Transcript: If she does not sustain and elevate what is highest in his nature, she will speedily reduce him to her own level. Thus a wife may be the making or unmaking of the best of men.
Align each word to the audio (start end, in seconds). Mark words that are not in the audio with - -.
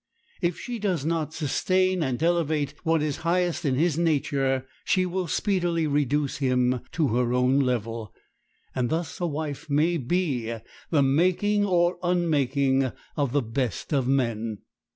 If 0.41 0.59
she 0.59 0.79
does 0.79 1.05
not 1.05 1.31
sustain 1.31 2.01
and 2.01 2.23
elevate 2.23 2.73
what 2.83 3.03
is 3.03 3.17
highest 3.17 3.65
in 3.65 3.75
his 3.75 3.99
nature, 3.99 4.65
she 4.83 5.05
will 5.05 5.27
speedily 5.27 5.85
reduce 5.85 6.37
him 6.37 6.81
to 6.93 7.09
her 7.09 7.33
own 7.35 7.59
level. 7.59 8.11
Thus 8.75 9.19
a 9.21 9.27
wife 9.27 9.69
may 9.69 9.97
be 9.97 10.57
the 10.89 11.03
making 11.03 11.67
or 11.67 11.99
unmaking 12.01 12.91
of 13.15 13.31
the 13.31 13.43
best 13.43 13.93
of 13.93 14.07
men. 14.07 14.63